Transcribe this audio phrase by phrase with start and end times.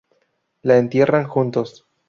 [0.63, 1.85] La entierran juntos.